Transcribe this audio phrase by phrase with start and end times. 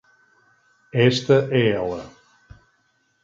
[1.09, 2.03] Esta é ela.